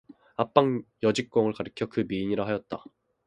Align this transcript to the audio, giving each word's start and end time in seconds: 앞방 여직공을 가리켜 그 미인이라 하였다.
앞방 0.35 0.83
여직공을 1.03 1.53
가리켜 1.53 1.85
그 1.85 2.05
미인이라 2.09 2.47
하였다. 2.47 2.83